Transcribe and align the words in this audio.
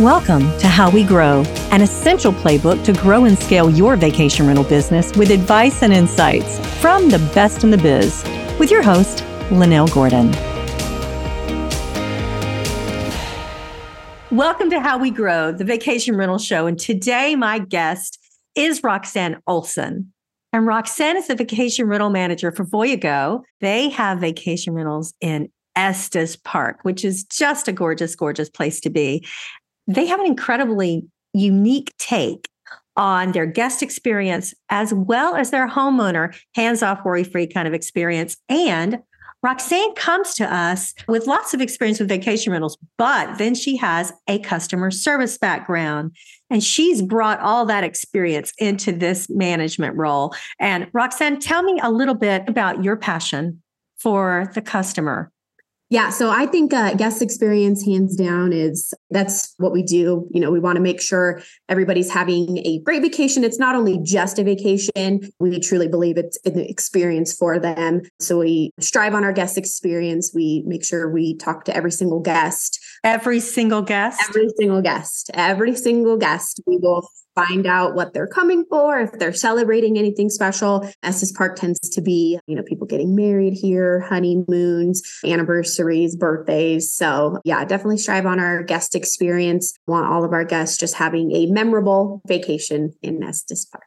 Welcome 0.00 0.42
to 0.58 0.68
How 0.68 0.90
We 0.90 1.04
Grow, 1.04 1.42
an 1.70 1.80
essential 1.80 2.30
playbook 2.30 2.84
to 2.84 2.92
grow 2.92 3.24
and 3.24 3.38
scale 3.38 3.70
your 3.70 3.96
vacation 3.96 4.46
rental 4.46 4.62
business 4.62 5.16
with 5.16 5.30
advice 5.30 5.82
and 5.82 5.90
insights 5.90 6.58
from 6.82 7.08
the 7.08 7.18
best 7.34 7.64
in 7.64 7.70
the 7.70 7.78
biz. 7.78 8.22
With 8.58 8.70
your 8.70 8.82
host, 8.82 9.24
Lynell 9.48 9.90
Gordon. 9.94 10.32
Welcome 14.30 14.68
to 14.68 14.80
How 14.80 14.98
We 14.98 15.10
Grow, 15.10 15.50
the 15.50 15.64
vacation 15.64 16.14
rental 16.14 16.36
show. 16.36 16.66
And 16.66 16.78
today, 16.78 17.34
my 17.34 17.58
guest 17.58 18.18
is 18.54 18.82
Roxann 18.82 19.40
Olson. 19.46 20.12
And 20.52 20.66
Roxann 20.66 21.16
is 21.16 21.28
the 21.28 21.36
vacation 21.36 21.86
rental 21.86 22.10
manager 22.10 22.52
for 22.52 22.64
Voyago. 22.64 23.44
They 23.62 23.88
have 23.88 24.18
vacation 24.18 24.74
rentals 24.74 25.14
in 25.22 25.48
Estes 25.74 26.36
Park, 26.36 26.80
which 26.82 27.02
is 27.02 27.24
just 27.24 27.66
a 27.66 27.72
gorgeous, 27.72 28.14
gorgeous 28.14 28.50
place 28.50 28.78
to 28.80 28.90
be 28.90 29.24
they 29.86 30.06
have 30.06 30.20
an 30.20 30.26
incredibly 30.26 31.06
unique 31.32 31.92
take 31.98 32.48
on 32.96 33.32
their 33.32 33.46
guest 33.46 33.82
experience 33.82 34.54
as 34.70 34.92
well 34.94 35.34
as 35.34 35.50
their 35.50 35.68
homeowner 35.68 36.34
hands 36.54 36.82
off 36.82 37.04
worry 37.04 37.24
free 37.24 37.46
kind 37.46 37.68
of 37.68 37.74
experience 37.74 38.36
and 38.48 38.98
Roxann 39.44 39.94
comes 39.94 40.34
to 40.34 40.52
us 40.52 40.92
with 41.06 41.28
lots 41.28 41.54
of 41.54 41.60
experience 41.60 42.00
with 42.00 42.08
vacation 42.08 42.50
rentals, 42.50 42.76
but 42.98 43.38
then 43.38 43.54
she 43.54 43.76
has 43.76 44.12
a 44.26 44.40
customer 44.40 44.90
service 44.90 45.38
background 45.38 46.16
and 46.50 46.64
she's 46.64 47.00
brought 47.00 47.38
all 47.40 47.64
that 47.66 47.84
experience 47.84 48.52
into 48.58 48.90
this 48.90 49.28
management 49.30 49.94
role. 49.94 50.34
And 50.58 50.90
Roxann, 50.92 51.38
tell 51.38 51.62
me 51.62 51.78
a 51.82 51.92
little 51.92 52.14
bit 52.14 52.48
about 52.48 52.82
your 52.82 52.96
passion 52.96 53.62
for 53.98 54.50
the 54.54 54.62
customer 54.62 55.30
yeah, 55.88 56.10
so 56.10 56.30
I 56.30 56.46
think 56.46 56.74
uh, 56.74 56.94
guest 56.94 57.22
experience, 57.22 57.86
hands 57.86 58.16
down, 58.16 58.52
is 58.52 58.92
that's 59.10 59.54
what 59.58 59.72
we 59.72 59.84
do. 59.84 60.26
You 60.32 60.40
know, 60.40 60.50
we 60.50 60.58
want 60.58 60.76
to 60.76 60.82
make 60.82 61.00
sure 61.00 61.40
everybody's 61.68 62.10
having 62.10 62.58
a 62.66 62.80
great 62.80 63.02
vacation. 63.02 63.44
It's 63.44 63.58
not 63.58 63.76
only 63.76 64.00
just 64.02 64.40
a 64.40 64.44
vacation, 64.44 65.30
we 65.38 65.60
truly 65.60 65.86
believe 65.86 66.16
it's 66.16 66.38
an 66.44 66.58
experience 66.58 67.32
for 67.32 67.60
them. 67.60 68.02
So 68.18 68.38
we 68.38 68.72
strive 68.80 69.14
on 69.14 69.22
our 69.22 69.32
guest 69.32 69.56
experience. 69.56 70.32
We 70.34 70.64
make 70.66 70.84
sure 70.84 71.08
we 71.08 71.36
talk 71.36 71.64
to 71.66 71.76
every 71.76 71.92
single 71.92 72.20
guest. 72.20 72.80
Every 73.04 73.38
single 73.38 73.82
guest? 73.82 74.20
Every 74.28 74.48
single 74.58 74.82
guest. 74.82 75.30
Every 75.34 75.76
single 75.76 76.16
guest. 76.16 76.60
We 76.66 76.78
will 76.78 77.08
find 77.36 77.66
out 77.66 77.94
what 77.94 78.14
they're 78.14 78.26
coming 78.26 78.64
for, 78.68 78.98
if 78.98 79.12
they're 79.12 79.32
celebrating 79.32 79.96
anything 79.96 80.28
special. 80.28 80.90
Estes 81.04 81.30
Park 81.30 81.54
tends 81.54 81.78
to 81.78 82.00
be, 82.00 82.40
you 82.46 82.56
know, 82.56 82.62
people 82.62 82.86
getting 82.86 83.14
married 83.14 83.52
here, 83.52 84.00
honeymoons, 84.00 85.02
anniversaries, 85.24 86.16
birthdays. 86.16 86.92
So, 86.92 87.38
yeah, 87.44 87.64
definitely 87.64 87.98
strive 87.98 88.26
on 88.26 88.40
our 88.40 88.62
guest 88.62 88.94
experience. 88.94 89.76
Want 89.86 90.06
all 90.06 90.24
of 90.24 90.32
our 90.32 90.44
guests 90.44 90.78
just 90.78 90.96
having 90.96 91.30
a 91.32 91.46
memorable 91.46 92.22
vacation 92.26 92.94
in 93.02 93.22
Estes 93.22 93.66
Park. 93.66 93.84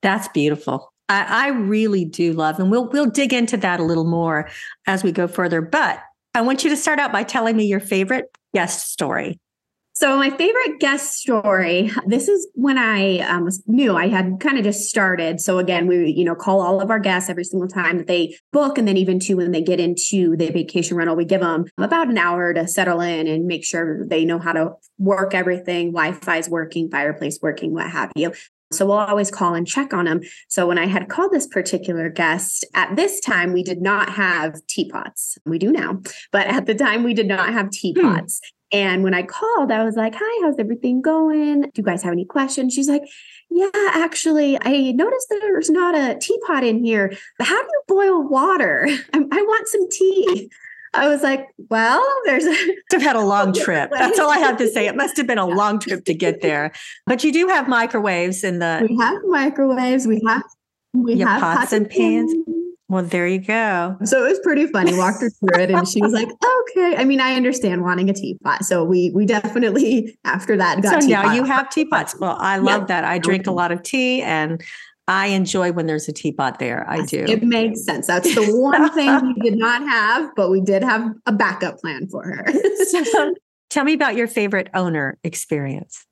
That's 0.00 0.28
beautiful. 0.28 0.92
I, 1.08 1.46
I 1.46 1.48
really 1.48 2.04
do 2.04 2.32
love, 2.32 2.58
and 2.58 2.70
we'll 2.70 2.88
we'll 2.88 3.10
dig 3.10 3.32
into 3.34 3.56
that 3.58 3.80
a 3.80 3.84
little 3.84 4.06
more 4.06 4.48
as 4.86 5.04
we 5.04 5.12
go 5.12 5.26
further. 5.26 5.60
But 5.60 6.00
I 6.34 6.40
want 6.40 6.64
you 6.64 6.70
to 6.70 6.76
start 6.76 6.98
out 6.98 7.12
by 7.12 7.24
telling 7.24 7.56
me 7.56 7.66
your 7.66 7.80
favorite 7.80 8.26
guest 8.54 8.90
story. 8.90 9.38
So 10.02 10.16
my 10.16 10.30
favorite 10.30 10.80
guest 10.80 11.12
story. 11.12 11.88
This 12.08 12.26
is 12.26 12.48
when 12.56 12.76
I 12.76 13.20
um, 13.20 13.44
was 13.44 13.62
new. 13.68 13.96
I 13.96 14.08
had 14.08 14.40
kind 14.40 14.58
of 14.58 14.64
just 14.64 14.88
started. 14.90 15.40
So 15.40 15.60
again, 15.60 15.86
we 15.86 16.10
you 16.10 16.24
know 16.24 16.34
call 16.34 16.60
all 16.60 16.80
of 16.80 16.90
our 16.90 16.98
guests 16.98 17.30
every 17.30 17.44
single 17.44 17.68
time 17.68 17.98
that 17.98 18.08
they 18.08 18.36
book, 18.52 18.78
and 18.78 18.88
then 18.88 18.96
even 18.96 19.20
too 19.20 19.36
when 19.36 19.52
they 19.52 19.62
get 19.62 19.78
into 19.78 20.36
the 20.36 20.50
vacation 20.50 20.96
rental, 20.96 21.14
we 21.14 21.24
give 21.24 21.40
them 21.40 21.66
about 21.78 22.08
an 22.08 22.18
hour 22.18 22.52
to 22.52 22.66
settle 22.66 23.00
in 23.00 23.28
and 23.28 23.46
make 23.46 23.64
sure 23.64 24.04
they 24.04 24.24
know 24.24 24.40
how 24.40 24.52
to 24.52 24.72
work 24.98 25.34
everything. 25.34 25.92
Wi-Fi 25.92 26.36
is 26.36 26.48
working, 26.48 26.90
fireplace 26.90 27.38
working, 27.40 27.72
what 27.72 27.88
have 27.88 28.10
you. 28.16 28.32
So 28.72 28.86
we'll 28.86 28.96
always 28.96 29.30
call 29.30 29.54
and 29.54 29.68
check 29.68 29.94
on 29.94 30.06
them. 30.06 30.22
So 30.48 30.66
when 30.66 30.78
I 30.78 30.86
had 30.86 31.08
called 31.08 31.30
this 31.30 31.46
particular 31.46 32.08
guest, 32.08 32.64
at 32.74 32.96
this 32.96 33.20
time 33.20 33.52
we 33.52 33.62
did 33.62 33.80
not 33.80 34.08
have 34.14 34.66
teapots. 34.66 35.38
We 35.46 35.58
do 35.58 35.70
now, 35.70 36.00
but 36.32 36.48
at 36.48 36.66
the 36.66 36.74
time 36.74 37.04
we 37.04 37.14
did 37.14 37.28
not 37.28 37.52
have 37.52 37.66
hmm. 37.66 37.70
teapots. 37.70 38.40
Hmm. 38.42 38.61
And 38.72 39.02
when 39.02 39.14
I 39.14 39.22
called, 39.22 39.70
I 39.70 39.84
was 39.84 39.96
like, 39.96 40.14
Hi, 40.16 40.44
how's 40.44 40.58
everything 40.58 41.02
going? 41.02 41.62
Do 41.62 41.70
you 41.76 41.82
guys 41.82 42.02
have 42.02 42.12
any 42.12 42.24
questions? 42.24 42.72
She's 42.72 42.88
like, 42.88 43.02
Yeah, 43.50 43.68
actually, 43.74 44.58
I 44.60 44.92
noticed 44.92 45.28
that 45.28 45.40
there's 45.40 45.70
not 45.70 45.94
a 45.94 46.18
teapot 46.18 46.64
in 46.64 46.82
here. 46.82 47.12
How 47.40 47.62
do 47.62 47.68
you 47.68 47.82
boil 47.88 48.28
water? 48.28 48.86
I, 49.12 49.18
I 49.18 49.42
want 49.42 49.68
some 49.68 49.88
tea. 49.90 50.50
I 50.94 51.08
was 51.08 51.22
like, 51.22 51.48
well, 51.70 52.06
there's 52.26 52.44
a 52.44 52.54
have 52.92 53.02
had 53.02 53.16
a 53.16 53.20
long 53.22 53.52
trip. 53.54 53.90
That's 53.90 54.18
all 54.18 54.30
I 54.30 54.38
have 54.38 54.58
to 54.58 54.68
say. 54.68 54.86
It 54.86 54.96
must 54.96 55.16
have 55.16 55.26
been 55.26 55.38
a 55.38 55.46
long 55.46 55.78
trip 55.78 56.04
to 56.04 56.14
get 56.14 56.42
there. 56.42 56.72
But 57.06 57.24
you 57.24 57.32
do 57.32 57.48
have 57.48 57.68
microwaves 57.68 58.44
in 58.44 58.58
the 58.58 58.86
We 58.88 58.96
have 58.98 59.22
microwaves. 59.24 60.06
We 60.06 60.20
have 60.26 60.42
we 60.92 61.18
have 61.20 61.40
pots, 61.40 61.58
pots 61.60 61.72
and 61.72 61.88
pans. 61.88 62.34
pans. 62.34 62.61
Well, 62.92 63.04
there 63.04 63.26
you 63.26 63.38
go. 63.38 63.96
So 64.04 64.22
it 64.22 64.28
was 64.28 64.40
pretty 64.40 64.66
funny. 64.66 64.94
Walked 64.94 65.22
her 65.22 65.30
through 65.30 65.62
it, 65.62 65.70
and 65.70 65.88
she 65.88 66.02
was 66.02 66.12
like, 66.12 66.28
"Okay." 66.60 66.94
I 66.98 67.04
mean, 67.04 67.22
I 67.22 67.36
understand 67.36 67.82
wanting 67.82 68.10
a 68.10 68.12
teapot. 68.12 68.66
So 68.66 68.84
we 68.84 69.10
we 69.14 69.24
definitely 69.24 70.14
after 70.26 70.58
that 70.58 70.82
got. 70.82 71.02
So 71.02 71.08
now 71.08 71.32
you 71.32 71.44
have 71.44 71.70
teapots. 71.70 72.14
Well, 72.20 72.36
I 72.38 72.58
love 72.58 72.82
yeah. 72.82 72.86
that. 72.88 73.04
I 73.04 73.16
drink 73.16 73.46
a 73.46 73.50
lot 73.50 73.72
of 73.72 73.82
tea, 73.82 74.20
and 74.20 74.62
I 75.08 75.28
enjoy 75.28 75.72
when 75.72 75.86
there's 75.86 76.06
a 76.06 76.12
teapot 76.12 76.58
there. 76.58 76.84
I 76.86 77.06
do. 77.06 77.24
It 77.26 77.42
makes 77.42 77.82
sense. 77.82 78.08
That's 78.08 78.34
the 78.34 78.44
one 78.60 78.92
thing 78.92 79.34
we 79.40 79.50
did 79.50 79.58
not 79.58 79.80
have, 79.88 80.28
but 80.36 80.50
we 80.50 80.60
did 80.60 80.84
have 80.84 81.14
a 81.24 81.32
backup 81.32 81.78
plan 81.78 82.08
for 82.08 82.24
her. 82.24 82.46
so, 83.04 83.34
tell 83.70 83.84
me 83.84 83.94
about 83.94 84.16
your 84.16 84.26
favorite 84.26 84.68
owner 84.74 85.18
experience. 85.24 86.04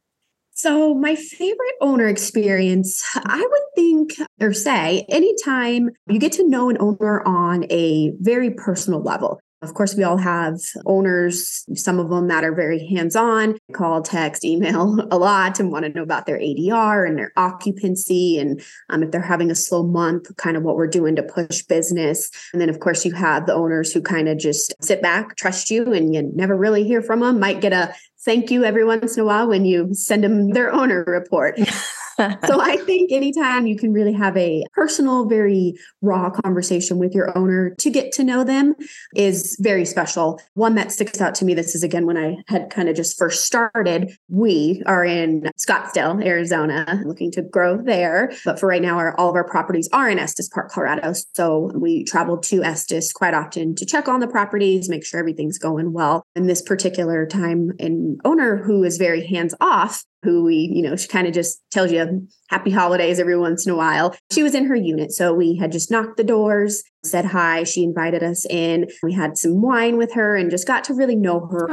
So, 0.60 0.92
my 0.92 1.14
favorite 1.14 1.74
owner 1.80 2.06
experience, 2.06 3.02
I 3.16 3.38
would 3.38 3.62
think 3.74 4.12
or 4.42 4.52
say, 4.52 5.06
anytime 5.08 5.88
you 6.06 6.18
get 6.18 6.32
to 6.32 6.46
know 6.46 6.68
an 6.68 6.76
owner 6.78 7.22
on 7.26 7.64
a 7.70 8.12
very 8.20 8.50
personal 8.50 9.00
level. 9.00 9.40
Of 9.62 9.72
course, 9.74 9.94
we 9.94 10.04
all 10.04 10.16
have 10.16 10.58
owners, 10.86 11.64
some 11.74 11.98
of 11.98 12.08
them 12.08 12.28
that 12.28 12.44
are 12.44 12.54
very 12.54 12.86
hands 12.88 13.14
on, 13.14 13.58
call, 13.72 14.00
text, 14.02 14.44
email 14.44 15.06
a 15.10 15.18
lot 15.18 15.60
and 15.60 15.70
want 15.70 15.84
to 15.86 15.92
know 15.92 16.02
about 16.02 16.26
their 16.26 16.38
ADR 16.38 17.06
and 17.06 17.18
their 17.18 17.32
occupancy. 17.36 18.38
And 18.38 18.62
um, 18.88 19.02
if 19.02 19.10
they're 19.10 19.20
having 19.20 19.50
a 19.50 19.54
slow 19.54 19.82
month, 19.82 20.34
kind 20.36 20.56
of 20.58 20.62
what 20.62 20.76
we're 20.76 20.86
doing 20.86 21.16
to 21.16 21.22
push 21.22 21.62
business. 21.62 22.30
And 22.52 22.60
then, 22.60 22.70
of 22.70 22.80
course, 22.80 23.04
you 23.04 23.12
have 23.12 23.46
the 23.46 23.54
owners 23.54 23.92
who 23.92 24.00
kind 24.00 24.28
of 24.28 24.38
just 24.38 24.74
sit 24.82 25.00
back, 25.00 25.36
trust 25.36 25.70
you, 25.70 25.92
and 25.92 26.14
you 26.14 26.30
never 26.34 26.56
really 26.56 26.84
hear 26.84 27.02
from 27.02 27.20
them. 27.20 27.38
Might 27.38 27.60
get 27.60 27.74
a 27.74 27.94
thank 28.24 28.50
you 28.50 28.64
every 28.64 28.84
once 28.84 29.16
in 29.16 29.22
a 29.22 29.26
while 29.26 29.48
when 29.48 29.64
you 29.64 29.94
send 29.94 30.24
them 30.24 30.50
their 30.50 30.72
owner 30.72 31.04
report. 31.06 31.58
so 32.46 32.60
I 32.60 32.76
think 32.84 33.12
anytime 33.12 33.66
you 33.66 33.76
can 33.76 33.92
really 33.92 34.12
have 34.12 34.36
a 34.36 34.64
personal, 34.72 35.26
very 35.26 35.74
raw 36.02 36.30
conversation 36.30 36.98
with 36.98 37.14
your 37.14 37.36
owner 37.36 37.74
to 37.76 37.90
get 37.90 38.12
to 38.12 38.24
know 38.24 38.44
them 38.44 38.74
is 39.14 39.56
very 39.60 39.84
special. 39.84 40.40
One 40.54 40.74
that 40.74 40.92
sticks 40.92 41.20
out 41.20 41.34
to 41.36 41.44
me, 41.44 41.54
this 41.54 41.74
is 41.74 41.82
again 41.82 42.06
when 42.06 42.16
I 42.16 42.36
had 42.48 42.70
kind 42.70 42.88
of 42.88 42.96
just 42.96 43.18
first 43.18 43.44
started. 43.44 44.12
We 44.28 44.82
are 44.86 45.04
in 45.04 45.50
Scottsdale, 45.58 46.24
Arizona, 46.24 47.02
looking 47.04 47.30
to 47.32 47.42
grow 47.42 47.76
there. 47.76 48.32
But 48.44 48.58
for 48.58 48.68
right 48.68 48.82
now, 48.82 48.98
our, 48.98 49.18
all 49.18 49.30
of 49.30 49.34
our 49.34 49.48
properties 49.48 49.88
are 49.92 50.08
in 50.08 50.18
Estes 50.18 50.48
Park, 50.48 50.70
Colorado. 50.70 51.12
So 51.34 51.70
we 51.74 52.04
travel 52.04 52.38
to 52.38 52.62
Estes 52.62 53.12
quite 53.12 53.34
often 53.34 53.74
to 53.76 53.86
check 53.86 54.08
on 54.08 54.20
the 54.20 54.28
properties, 54.28 54.88
make 54.88 55.04
sure 55.04 55.20
everything's 55.20 55.58
going 55.58 55.92
well. 55.92 56.24
And 56.34 56.48
this 56.48 56.62
particular 56.62 57.26
time, 57.26 57.72
an 57.78 58.18
owner 58.24 58.56
who 58.56 58.84
is 58.84 58.98
very 58.98 59.26
hands 59.26 59.54
off 59.60 60.04
who 60.22 60.44
we, 60.44 60.70
you 60.72 60.82
know, 60.82 60.96
she 60.96 61.08
kind 61.08 61.26
of 61.26 61.32
just 61.32 61.62
tells 61.70 61.90
you 61.90 62.28
happy 62.50 62.70
holidays 62.70 63.18
every 63.18 63.38
once 63.38 63.66
in 63.66 63.72
a 63.72 63.76
while. 63.76 64.14
She 64.30 64.42
was 64.42 64.54
in 64.54 64.66
her 64.66 64.74
unit. 64.74 65.12
So 65.12 65.32
we 65.32 65.56
had 65.56 65.72
just 65.72 65.90
knocked 65.90 66.16
the 66.16 66.24
doors, 66.24 66.82
said 67.04 67.24
hi. 67.24 67.64
She 67.64 67.84
invited 67.84 68.22
us 68.22 68.44
in. 68.44 68.88
We 69.02 69.14
had 69.14 69.38
some 69.38 69.62
wine 69.62 69.96
with 69.96 70.12
her 70.14 70.36
and 70.36 70.50
just 70.50 70.66
got 70.66 70.84
to 70.84 70.94
really 70.94 71.16
know 71.16 71.46
her 71.46 71.66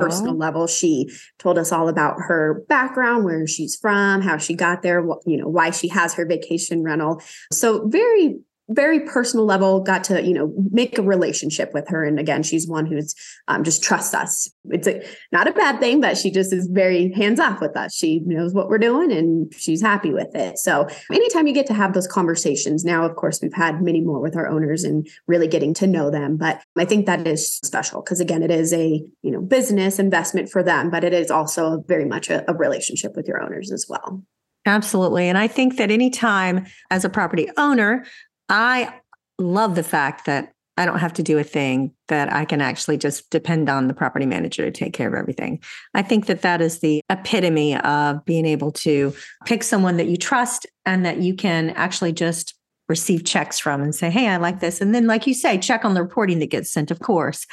personal 0.00 0.36
level. 0.36 0.66
She 0.66 1.10
told 1.38 1.58
us 1.58 1.72
all 1.72 1.88
about 1.88 2.16
her 2.18 2.62
background, 2.68 3.24
where 3.24 3.46
she's 3.46 3.74
from, 3.74 4.20
how 4.20 4.36
she 4.36 4.54
got 4.54 4.82
there, 4.82 5.02
what, 5.02 5.20
you 5.26 5.36
know, 5.36 5.48
why 5.48 5.70
she 5.70 5.88
has 5.88 6.14
her 6.14 6.26
vacation 6.26 6.82
rental. 6.82 7.20
So 7.52 7.88
very 7.88 8.38
very 8.70 9.00
personal 9.00 9.46
level 9.46 9.80
got 9.80 10.04
to 10.04 10.22
you 10.22 10.34
know 10.34 10.52
make 10.70 10.98
a 10.98 11.02
relationship 11.02 11.72
with 11.72 11.88
her. 11.88 12.04
And 12.04 12.18
again 12.18 12.42
she's 12.42 12.66
one 12.66 12.86
who's 12.86 13.14
um, 13.48 13.64
just 13.64 13.82
trusts 13.82 14.14
us. 14.14 14.50
It's 14.66 14.86
a, 14.86 15.02
not 15.32 15.48
a 15.48 15.52
bad 15.52 15.80
thing 15.80 16.00
but 16.00 16.16
she 16.16 16.30
just 16.30 16.52
is 16.52 16.68
very 16.70 17.12
hands 17.12 17.40
off 17.40 17.60
with 17.60 17.76
us. 17.76 17.94
She 17.94 18.20
knows 18.20 18.52
what 18.52 18.68
we're 18.68 18.78
doing 18.78 19.12
and 19.12 19.52
she's 19.54 19.80
happy 19.80 20.12
with 20.12 20.34
it. 20.34 20.58
So 20.58 20.86
anytime 21.12 21.46
you 21.46 21.54
get 21.54 21.66
to 21.66 21.74
have 21.74 21.94
those 21.94 22.06
conversations 22.06 22.84
now 22.84 23.04
of 23.04 23.16
course 23.16 23.40
we've 23.40 23.52
had 23.54 23.82
many 23.82 24.00
more 24.00 24.20
with 24.20 24.36
our 24.36 24.48
owners 24.48 24.84
and 24.84 25.08
really 25.26 25.48
getting 25.48 25.74
to 25.74 25.86
know 25.86 26.10
them. 26.10 26.36
But 26.36 26.62
i 26.76 26.84
think 26.84 27.06
that 27.06 27.26
is 27.26 27.56
special 27.64 28.02
because 28.02 28.20
again 28.20 28.42
it 28.42 28.50
is 28.50 28.72
a 28.72 29.02
you 29.22 29.30
know 29.30 29.40
business 29.40 29.98
investment 29.98 30.48
for 30.48 30.62
them 30.62 30.90
but 30.90 31.04
it 31.04 31.12
is 31.12 31.30
also 31.30 31.82
very 31.86 32.04
much 32.04 32.30
a, 32.30 32.48
a 32.50 32.54
relationship 32.54 33.16
with 33.16 33.26
your 33.26 33.42
owners 33.42 33.72
as 33.72 33.86
well. 33.88 34.22
Absolutely. 34.68 35.28
And 35.28 35.38
I 35.38 35.48
think 35.48 35.76
that 35.78 35.90
anytime 35.90 36.66
as 36.90 37.04
a 37.04 37.08
property 37.08 37.48
owner, 37.56 38.04
I 38.48 38.94
love 39.38 39.74
the 39.74 39.82
fact 39.82 40.26
that 40.26 40.52
I 40.78 40.86
don't 40.86 41.00
have 41.00 41.12
to 41.14 41.24
do 41.24 41.38
a 41.38 41.44
thing, 41.44 41.92
that 42.06 42.32
I 42.32 42.44
can 42.44 42.60
actually 42.60 42.98
just 42.98 43.28
depend 43.30 43.68
on 43.68 43.88
the 43.88 43.94
property 43.94 44.26
manager 44.26 44.64
to 44.64 44.70
take 44.70 44.92
care 44.92 45.08
of 45.08 45.14
everything. 45.14 45.60
I 45.92 46.02
think 46.02 46.26
that 46.26 46.42
that 46.42 46.60
is 46.60 46.78
the 46.78 47.02
epitome 47.10 47.76
of 47.76 48.24
being 48.24 48.46
able 48.46 48.70
to 48.72 49.12
pick 49.44 49.64
someone 49.64 49.96
that 49.96 50.06
you 50.06 50.16
trust 50.16 50.66
and 50.86 51.04
that 51.04 51.20
you 51.20 51.34
can 51.34 51.70
actually 51.70 52.12
just 52.12 52.54
receive 52.88 53.24
checks 53.24 53.58
from 53.58 53.82
and 53.82 53.92
say, 53.92 54.08
Hey, 54.08 54.28
I 54.28 54.36
like 54.36 54.60
this. 54.60 54.80
And 54.80 54.94
then, 54.94 55.06
like 55.06 55.26
you 55.26 55.34
say, 55.34 55.58
check 55.58 55.84
on 55.84 55.94
the 55.94 56.02
reporting 56.02 56.38
that 56.38 56.46
gets 56.50 56.70
sent, 56.70 56.90
of 56.90 57.00
course. 57.00 57.44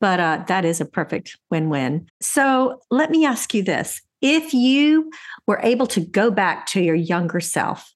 But 0.00 0.20
uh, 0.20 0.44
that 0.48 0.64
is 0.64 0.80
a 0.80 0.84
perfect 0.84 1.38
win 1.50 1.70
win. 1.70 2.08
So 2.20 2.80
let 2.90 3.10
me 3.10 3.24
ask 3.24 3.54
you 3.54 3.62
this 3.62 4.02
if 4.20 4.52
you 4.52 5.10
were 5.46 5.60
able 5.62 5.86
to 5.88 6.00
go 6.00 6.30
back 6.30 6.66
to 6.66 6.82
your 6.82 6.94
younger 6.94 7.40
self 7.40 7.92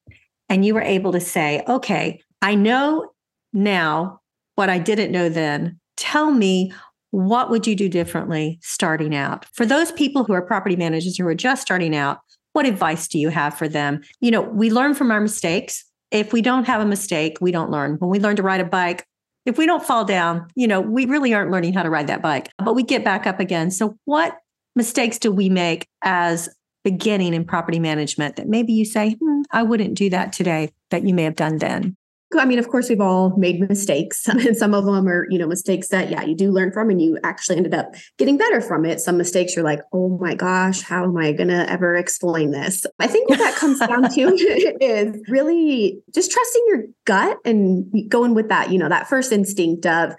and 0.49 0.65
you 0.65 0.73
were 0.73 0.81
able 0.81 1.11
to 1.11 1.19
say, 1.19 1.63
Okay, 1.67 2.21
I 2.41 2.55
know 2.55 3.11
now 3.53 4.21
what 4.55 4.69
I 4.69 4.79
didn't 4.79 5.11
know 5.11 5.29
then. 5.29 5.79
Tell 5.95 6.31
me 6.31 6.71
what 7.11 7.49
would 7.49 7.65
you 7.65 7.75
do 7.75 7.89
differently 7.89 8.59
starting 8.61 9.15
out? 9.15 9.45
For 9.53 9.65
those 9.65 9.91
people 9.91 10.23
who 10.23 10.33
are 10.33 10.41
property 10.41 10.75
managers 10.75 11.17
who 11.17 11.27
are 11.27 11.35
just 11.35 11.61
starting 11.61 11.95
out, 11.95 12.19
what 12.53 12.65
advice 12.65 13.07
do 13.07 13.19
you 13.19 13.29
have 13.29 13.57
for 13.57 13.67
them? 13.67 14.01
You 14.19 14.31
know, 14.31 14.41
we 14.41 14.71
learn 14.71 14.93
from 14.93 15.11
our 15.11 15.21
mistakes. 15.21 15.85
If 16.11 16.33
we 16.33 16.41
don't 16.41 16.65
have 16.65 16.81
a 16.81 16.85
mistake, 16.85 17.37
we 17.39 17.51
don't 17.51 17.71
learn. 17.71 17.95
When 17.99 18.09
we 18.09 18.19
learn 18.19 18.35
to 18.37 18.43
ride 18.43 18.61
a 18.61 18.65
bike, 18.65 19.05
if 19.45 19.57
we 19.57 19.65
don't 19.65 19.85
fall 19.85 20.05
down, 20.05 20.47
you 20.55 20.67
know, 20.67 20.81
we 20.81 21.05
really 21.05 21.33
aren't 21.33 21.51
learning 21.51 21.73
how 21.73 21.83
to 21.83 21.89
ride 21.89 22.07
that 22.07 22.21
bike, 22.21 22.49
but 22.57 22.75
we 22.75 22.83
get 22.83 23.03
back 23.03 23.25
up 23.25 23.39
again. 23.39 23.71
So, 23.71 23.97
what 24.05 24.37
mistakes 24.75 25.17
do 25.17 25.31
we 25.31 25.49
make 25.49 25.87
as 26.03 26.49
beginning 26.83 27.33
in 27.33 27.45
property 27.45 27.79
management 27.79 28.35
that 28.35 28.47
maybe 28.47 28.73
you 28.73 28.85
say, 28.85 29.15
hmm, 29.21 29.41
I 29.51 29.63
wouldn't 29.63 29.95
do 29.95 30.09
that 30.09 30.33
today 30.33 30.71
that 30.89 31.03
you 31.03 31.13
may 31.13 31.23
have 31.23 31.35
done 31.35 31.59
then? 31.59 31.95
I 32.35 32.45
mean, 32.45 32.59
of 32.59 32.67
course, 32.67 32.89
we've 32.89 33.01
all 33.01 33.35
made 33.37 33.59
mistakes, 33.67 34.27
and 34.27 34.55
some 34.57 34.73
of 34.73 34.85
them 34.85 35.07
are, 35.07 35.27
you 35.29 35.37
know, 35.37 35.47
mistakes 35.47 35.87
that, 35.89 36.09
yeah, 36.09 36.23
you 36.23 36.35
do 36.35 36.51
learn 36.51 36.71
from, 36.71 36.89
and 36.89 37.01
you 37.01 37.17
actually 37.23 37.57
ended 37.57 37.73
up 37.73 37.93
getting 38.17 38.37
better 38.37 38.61
from 38.61 38.85
it. 38.85 38.99
Some 38.99 39.17
mistakes 39.17 39.55
you're 39.55 39.65
like, 39.65 39.81
oh 39.93 40.17
my 40.17 40.35
gosh, 40.35 40.81
how 40.81 41.05
am 41.05 41.17
I 41.17 41.31
going 41.31 41.49
to 41.49 41.69
ever 41.69 41.95
explain 41.95 42.51
this? 42.51 42.85
I 42.99 43.07
think 43.07 43.29
what 43.29 43.39
that 43.39 43.55
comes 43.55 43.79
down 43.79 44.09
to 44.09 44.21
is 44.81 45.15
really 45.29 45.99
just 46.13 46.31
trusting 46.31 46.63
your 46.67 46.83
gut 47.05 47.37
and 47.45 48.09
going 48.09 48.33
with 48.33 48.49
that, 48.49 48.71
you 48.71 48.77
know, 48.77 48.89
that 48.89 49.07
first 49.07 49.31
instinct 49.31 49.85
of, 49.85 50.13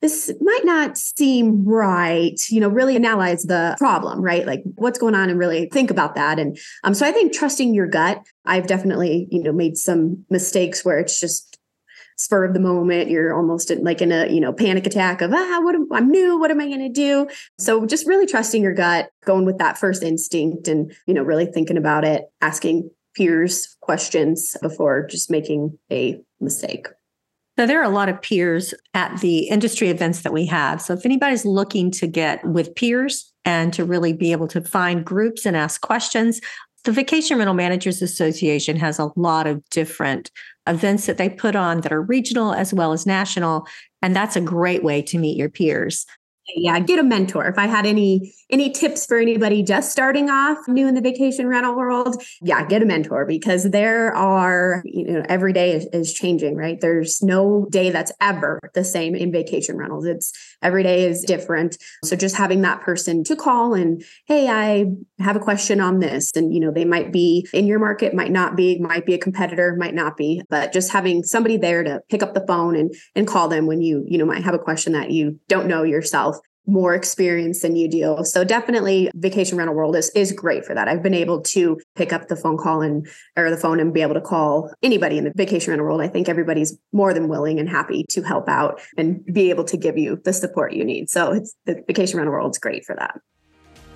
this 0.00 0.32
might 0.40 0.64
not 0.64 0.96
seem 0.96 1.64
right 1.64 2.38
you 2.48 2.60
know 2.60 2.68
really 2.68 2.96
analyze 2.96 3.44
the 3.44 3.74
problem 3.78 4.20
right 4.20 4.46
like 4.46 4.62
what's 4.76 4.98
going 4.98 5.14
on 5.14 5.30
and 5.30 5.38
really 5.38 5.68
think 5.72 5.90
about 5.90 6.14
that 6.14 6.38
and 6.38 6.58
um 6.84 6.94
so 6.94 7.06
i 7.06 7.12
think 7.12 7.32
trusting 7.32 7.74
your 7.74 7.86
gut 7.86 8.24
i've 8.44 8.66
definitely 8.66 9.26
you 9.30 9.42
know 9.42 9.52
made 9.52 9.76
some 9.76 10.24
mistakes 10.30 10.84
where 10.84 10.98
it's 10.98 11.18
just 11.18 11.58
spur 12.18 12.44
of 12.44 12.52
the 12.52 12.60
moment. 12.60 13.08
You're 13.08 13.34
almost 13.34 13.70
in, 13.70 13.82
like 13.84 14.02
in 14.02 14.12
a, 14.12 14.26
you 14.26 14.40
know, 14.40 14.52
panic 14.52 14.86
attack 14.86 15.20
of, 15.22 15.32
ah, 15.32 15.60
what 15.62 15.74
am, 15.74 15.88
I'm 15.92 16.10
new. 16.10 16.38
What 16.38 16.50
am 16.50 16.60
I 16.60 16.66
going 16.66 16.80
to 16.80 16.88
do? 16.88 17.28
So 17.58 17.86
just 17.86 18.06
really 18.06 18.26
trusting 18.26 18.62
your 18.62 18.74
gut, 18.74 19.10
going 19.24 19.46
with 19.46 19.58
that 19.58 19.78
first 19.78 20.02
instinct 20.02 20.68
and, 20.68 20.92
you 21.06 21.14
know, 21.14 21.22
really 21.22 21.46
thinking 21.46 21.76
about 21.76 22.04
it, 22.04 22.24
asking 22.40 22.90
peers 23.16 23.76
questions 23.80 24.56
before 24.60 25.06
just 25.06 25.30
making 25.30 25.78
a 25.90 26.20
mistake. 26.40 26.88
So 27.58 27.66
there 27.66 27.80
are 27.80 27.84
a 27.84 27.88
lot 27.88 28.08
of 28.08 28.22
peers 28.22 28.72
at 28.94 29.20
the 29.20 29.48
industry 29.48 29.88
events 29.88 30.20
that 30.20 30.32
we 30.32 30.46
have. 30.46 30.80
So 30.80 30.94
if 30.94 31.04
anybody's 31.04 31.44
looking 31.44 31.90
to 31.90 32.06
get 32.06 32.44
with 32.44 32.72
peers 32.76 33.32
and 33.44 33.72
to 33.72 33.84
really 33.84 34.12
be 34.12 34.30
able 34.30 34.46
to 34.48 34.60
find 34.60 35.04
groups 35.04 35.44
and 35.44 35.56
ask 35.56 35.80
questions, 35.80 36.40
the 36.84 36.92
Vacation 36.92 37.36
Rental 37.36 37.54
Managers 37.54 38.00
Association 38.00 38.76
has 38.76 39.00
a 39.00 39.10
lot 39.16 39.48
of 39.48 39.68
different 39.70 40.30
events 40.68 41.06
that 41.06 41.18
they 41.18 41.28
put 41.28 41.56
on 41.56 41.80
that 41.80 41.90
are 41.90 42.00
regional 42.00 42.54
as 42.54 42.72
well 42.72 42.92
as 42.92 43.06
national. 43.06 43.66
And 44.02 44.14
that's 44.14 44.36
a 44.36 44.40
great 44.40 44.84
way 44.84 45.02
to 45.02 45.18
meet 45.18 45.36
your 45.36 45.50
peers 45.50 46.06
yeah 46.54 46.78
get 46.80 46.98
a 46.98 47.02
mentor. 47.02 47.46
If 47.46 47.58
i 47.58 47.66
had 47.66 47.86
any 47.86 48.34
any 48.50 48.70
tips 48.70 49.04
for 49.04 49.18
anybody 49.18 49.62
just 49.62 49.92
starting 49.92 50.30
off 50.30 50.58
new 50.68 50.88
in 50.88 50.94
the 50.94 51.02
vacation 51.02 51.46
rental 51.46 51.76
world 51.76 52.22
yeah 52.40 52.64
get 52.66 52.82
a 52.82 52.86
mentor 52.86 53.26
because 53.26 53.70
there 53.70 54.14
are 54.14 54.82
you 54.84 55.04
know 55.04 55.22
every 55.28 55.52
day 55.52 55.72
is, 55.72 55.86
is 55.92 56.12
changing 56.12 56.56
right? 56.56 56.80
There's 56.80 57.22
no 57.22 57.66
day 57.70 57.90
that's 57.90 58.12
ever 58.20 58.58
the 58.74 58.84
same 58.84 59.14
in 59.14 59.32
vacation 59.32 59.76
rentals. 59.76 60.06
It's 60.06 60.32
every 60.62 60.82
day 60.82 61.04
is 61.04 61.22
different. 61.22 61.76
So 62.04 62.16
just 62.16 62.36
having 62.36 62.62
that 62.62 62.80
person 62.80 63.24
to 63.24 63.36
call 63.36 63.74
and 63.74 64.02
hey 64.26 64.48
i 64.48 64.84
have 65.18 65.36
a 65.36 65.40
question 65.40 65.80
on 65.80 66.00
this 66.00 66.32
and 66.34 66.52
you 66.52 66.60
know 66.60 66.70
they 66.70 66.84
might 66.84 67.12
be 67.12 67.46
in 67.52 67.66
your 67.66 67.78
market 67.78 68.14
might 68.14 68.30
not 68.30 68.56
be 68.56 68.78
might 68.78 69.06
be 69.06 69.14
a 69.14 69.18
competitor 69.18 69.76
might 69.76 69.94
not 69.94 70.16
be 70.16 70.42
but 70.48 70.72
just 70.72 70.92
having 70.92 71.22
somebody 71.22 71.56
there 71.56 71.82
to 71.82 72.00
pick 72.08 72.22
up 72.22 72.34
the 72.34 72.44
phone 72.46 72.76
and 72.76 72.94
and 73.14 73.26
call 73.26 73.48
them 73.48 73.66
when 73.66 73.80
you 73.80 74.04
you 74.06 74.18
know 74.18 74.26
might 74.26 74.44
have 74.44 74.54
a 74.54 74.58
question 74.58 74.92
that 74.92 75.10
you 75.10 75.38
don't 75.48 75.66
know 75.66 75.82
yourself 75.82 76.37
more 76.68 76.94
experience 76.94 77.62
than 77.62 77.74
you 77.74 77.88
do. 77.88 78.18
So 78.22 78.44
definitely 78.44 79.10
vacation 79.14 79.56
rental 79.56 79.74
world 79.74 79.96
is 79.96 80.10
is 80.10 80.30
great 80.32 80.64
for 80.64 80.74
that. 80.74 80.86
I've 80.86 81.02
been 81.02 81.14
able 81.14 81.40
to 81.40 81.80
pick 81.96 82.12
up 82.12 82.28
the 82.28 82.36
phone 82.36 82.58
call 82.58 82.82
and 82.82 83.08
or 83.36 83.50
the 83.50 83.56
phone 83.56 83.80
and 83.80 83.92
be 83.92 84.02
able 84.02 84.14
to 84.14 84.20
call 84.20 84.72
anybody 84.82 85.18
in 85.18 85.24
the 85.24 85.32
vacation 85.34 85.70
rental 85.70 85.86
world. 85.86 86.02
I 86.02 86.08
think 86.08 86.28
everybody's 86.28 86.78
more 86.92 87.14
than 87.14 87.28
willing 87.28 87.58
and 87.58 87.68
happy 87.68 88.04
to 88.10 88.22
help 88.22 88.48
out 88.48 88.80
and 88.96 89.24
be 89.24 89.50
able 89.50 89.64
to 89.64 89.76
give 89.76 89.96
you 89.96 90.20
the 90.24 90.32
support 90.32 90.74
you 90.74 90.84
need. 90.84 91.08
So 91.08 91.32
it's 91.32 91.54
the 91.64 91.82
vacation 91.86 92.18
rental 92.18 92.32
world 92.32 92.52
is 92.52 92.58
great 92.58 92.84
for 92.84 92.94
that. 92.96 93.18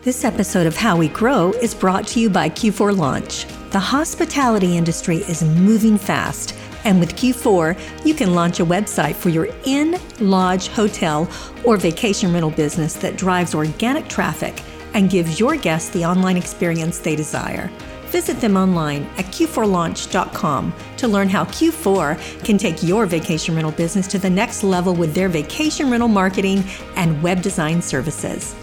This 0.02 0.24
episode 0.24 0.66
of 0.66 0.74
How 0.74 0.96
We 0.96 1.08
Grow 1.08 1.52
is 1.52 1.74
brought 1.74 2.08
to 2.08 2.20
you 2.20 2.28
by 2.28 2.48
Q4 2.48 2.96
Launch. 2.96 3.46
The 3.70 3.78
hospitality 3.78 4.76
industry 4.76 5.18
is 5.18 5.44
moving 5.44 5.96
fast 5.96 6.56
and 6.84 7.00
with 7.00 7.14
Q4, 7.14 8.04
you 8.04 8.14
can 8.14 8.34
launch 8.34 8.60
a 8.60 8.64
website 8.64 9.14
for 9.14 9.28
your 9.28 9.48
in 9.64 9.98
lodge 10.20 10.68
hotel 10.68 11.28
or 11.64 11.76
vacation 11.76 12.32
rental 12.32 12.50
business 12.50 12.94
that 12.94 13.16
drives 13.16 13.54
organic 13.54 14.08
traffic 14.08 14.62
and 14.94 15.10
gives 15.10 15.40
your 15.40 15.56
guests 15.56 15.90
the 15.90 16.04
online 16.04 16.36
experience 16.36 16.98
they 16.98 17.16
desire. 17.16 17.70
Visit 18.06 18.40
them 18.40 18.58
online 18.58 19.04
at 19.16 19.24
q4launch.com 19.26 20.74
to 20.98 21.08
learn 21.08 21.30
how 21.30 21.44
Q4 21.46 22.44
can 22.44 22.58
take 22.58 22.82
your 22.82 23.06
vacation 23.06 23.54
rental 23.54 23.72
business 23.72 24.06
to 24.08 24.18
the 24.18 24.28
next 24.28 24.62
level 24.62 24.94
with 24.94 25.14
their 25.14 25.30
vacation 25.30 25.90
rental 25.90 26.08
marketing 26.08 26.62
and 26.96 27.22
web 27.22 27.40
design 27.40 27.80
services. 27.80 28.54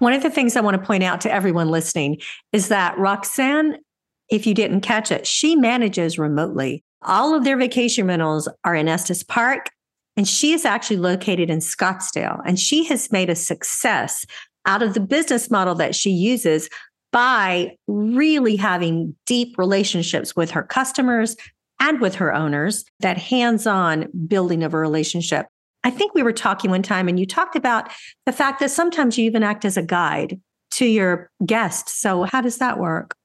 One 0.00 0.12
of 0.12 0.22
the 0.22 0.30
things 0.30 0.56
I 0.56 0.60
want 0.60 0.78
to 0.78 0.86
point 0.86 1.02
out 1.02 1.22
to 1.22 1.32
everyone 1.32 1.70
listening 1.70 2.18
is 2.52 2.68
that 2.68 2.96
Roxann 2.96 3.76
if 4.30 4.46
you 4.46 4.54
didn't 4.54 4.80
catch 4.82 5.10
it, 5.10 5.26
she 5.26 5.56
manages 5.56 6.18
remotely. 6.18 6.84
All 7.02 7.34
of 7.34 7.44
their 7.44 7.56
vacation 7.56 8.06
rentals 8.06 8.48
are 8.64 8.74
in 8.74 8.88
Estes 8.88 9.22
Park, 9.22 9.70
and 10.16 10.26
she 10.28 10.52
is 10.52 10.64
actually 10.64 10.98
located 10.98 11.50
in 11.50 11.58
Scottsdale. 11.58 12.40
And 12.46 12.58
she 12.58 12.84
has 12.84 13.10
made 13.10 13.30
a 13.30 13.34
success 13.34 14.24
out 14.66 14.82
of 14.82 14.94
the 14.94 15.00
business 15.00 15.50
model 15.50 15.74
that 15.76 15.94
she 15.94 16.10
uses 16.10 16.68
by 17.12 17.76
really 17.88 18.56
having 18.56 19.16
deep 19.26 19.58
relationships 19.58 20.36
with 20.36 20.50
her 20.52 20.62
customers 20.62 21.36
and 21.80 22.00
with 22.00 22.14
her 22.16 22.32
owners, 22.32 22.84
that 23.00 23.16
hands 23.16 23.66
on 23.66 24.06
building 24.28 24.62
of 24.62 24.74
a 24.74 24.78
relationship. 24.78 25.46
I 25.82 25.90
think 25.90 26.14
we 26.14 26.22
were 26.22 26.32
talking 26.32 26.70
one 26.70 26.82
time, 26.82 27.08
and 27.08 27.18
you 27.18 27.24
talked 27.24 27.56
about 27.56 27.90
the 28.26 28.32
fact 28.32 28.60
that 28.60 28.70
sometimes 28.70 29.16
you 29.16 29.24
even 29.24 29.42
act 29.42 29.64
as 29.64 29.78
a 29.78 29.82
guide 29.82 30.38
to 30.72 30.84
your 30.84 31.30
guests. 31.44 31.94
So, 31.94 32.24
how 32.24 32.42
does 32.42 32.58
that 32.58 32.78
work? 32.78 33.16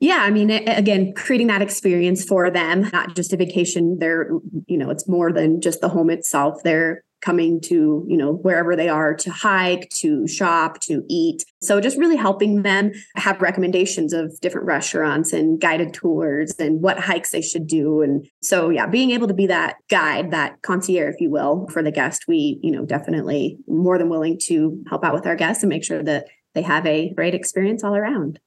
Yeah, 0.00 0.18
I 0.22 0.30
mean, 0.30 0.50
again, 0.50 1.12
creating 1.14 1.46
that 1.48 1.62
experience 1.62 2.24
for 2.24 2.50
them, 2.50 2.90
not 2.92 3.16
just 3.16 3.32
a 3.32 3.36
vacation. 3.36 3.98
They're, 3.98 4.30
you 4.66 4.78
know, 4.78 4.90
it's 4.90 5.08
more 5.08 5.32
than 5.32 5.60
just 5.60 5.80
the 5.80 5.88
home 5.88 6.10
itself. 6.10 6.62
They're 6.62 7.02
coming 7.24 7.58
to, 7.58 8.04
you 8.06 8.16
know, 8.16 8.34
wherever 8.34 8.76
they 8.76 8.88
are 8.88 9.14
to 9.14 9.30
hike, 9.30 9.88
to 9.88 10.28
shop, 10.28 10.78
to 10.80 11.02
eat. 11.08 11.42
So 11.62 11.80
just 11.80 11.96
really 11.96 12.16
helping 12.16 12.62
them 12.62 12.92
have 13.16 13.40
recommendations 13.40 14.12
of 14.12 14.38
different 14.40 14.66
restaurants 14.66 15.32
and 15.32 15.58
guided 15.58 15.94
tours 15.94 16.54
and 16.58 16.82
what 16.82 16.98
hikes 16.98 17.30
they 17.30 17.40
should 17.40 17.66
do. 17.66 18.02
And 18.02 18.26
so, 18.42 18.68
yeah, 18.68 18.86
being 18.86 19.10
able 19.10 19.28
to 19.28 19.34
be 19.34 19.46
that 19.46 19.76
guide, 19.88 20.32
that 20.32 20.60
concierge, 20.60 21.14
if 21.14 21.20
you 21.20 21.30
will, 21.30 21.66
for 21.72 21.82
the 21.82 21.90
guest, 21.90 22.24
we, 22.28 22.60
you 22.62 22.70
know, 22.70 22.84
definitely 22.84 23.56
more 23.66 23.96
than 23.96 24.10
willing 24.10 24.38
to 24.44 24.82
help 24.90 25.02
out 25.02 25.14
with 25.14 25.26
our 25.26 25.36
guests 25.36 25.62
and 25.62 25.70
make 25.70 25.84
sure 25.84 26.02
that 26.02 26.26
they 26.54 26.62
have 26.62 26.84
a 26.84 27.12
great 27.14 27.34
experience 27.34 27.82
all 27.82 27.96
around. 27.96 28.38